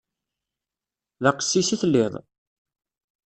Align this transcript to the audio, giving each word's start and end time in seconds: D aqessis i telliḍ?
D 1.23 1.25
aqessis 1.29 1.69
i 1.75 1.77
telliḍ? 1.81 2.13